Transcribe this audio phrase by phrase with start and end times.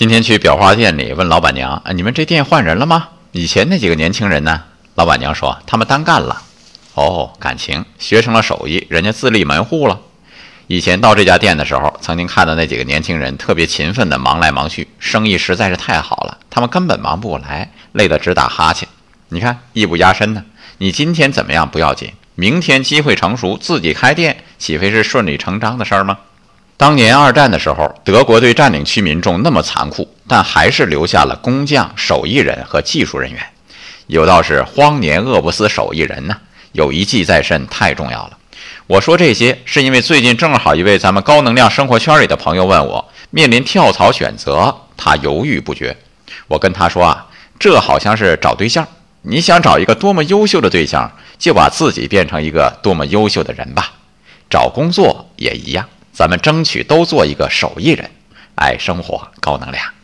[0.00, 3.08] 今天去裱花店里问老板娘：“啊，你们这店换人了吗？
[3.32, 4.62] 以前那几个年轻人呢？”
[4.96, 6.40] 老板娘说：“他们单干了。”
[6.96, 10.00] 哦，感情学成了手艺，人家自立门户了。
[10.68, 18.88] 以前到这家店的时候，曾经看到那几个年轻人特别勤奋的忙来忙去，生意实在是太好了，他们根本忙不过来，累得直打哈欠。
[19.28, 20.42] 你看，艺不压身呢。
[20.78, 26.16] 你今天怎么样不要紧，明天机会成熟，自己开店，岂非是顺理成章的事儿吗？
[26.80, 33.38] 当年二战的时候，德国对占领区民众那么残酷，但还是留下了工匠、手艺人和技术人员。
[34.06, 36.38] 有道是“荒年饿不死手艺人”呢，
[36.72, 38.38] 有一技在身太重要了。
[38.86, 45.94] 我说这些，是因为最近正好一位咱们高能量生活圈里的朋友问我，面临跳槽选择，他犹豫不决。
[46.48, 47.26] 我跟他说啊，
[47.58, 48.88] 这好像是找对象，
[49.20, 53.92] 你想找一个多么优秀的对象，就把自己变成一个多么优秀的人吧。
[54.48, 55.86] 找工作也一样，
[56.20, 58.10] 咱们争取都做一个手艺人，
[58.54, 59.99] 爱生活，高能量。